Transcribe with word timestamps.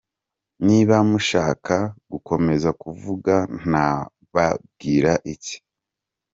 Niba 0.65 0.95
mushaka 1.09 1.75
gukomeza 2.11 2.69
kuvuga 2.81 3.35
nababwira 3.71 5.11
iki…. 5.33 5.55